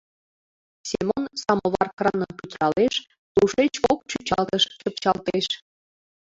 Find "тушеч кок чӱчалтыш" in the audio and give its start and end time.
3.33-4.63